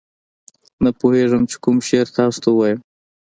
[0.83, 2.79] نه پوهېږم چې کوم شعر تاسو ته ووایم.